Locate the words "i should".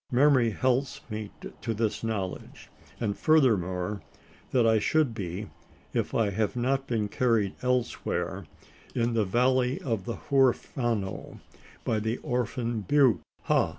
4.65-5.13